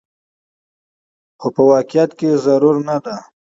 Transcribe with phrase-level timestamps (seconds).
[1.39, 3.15] خو په واقعيت کې ضرور نه ده